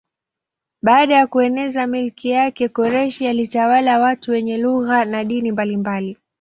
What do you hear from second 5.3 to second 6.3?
mbalimbali.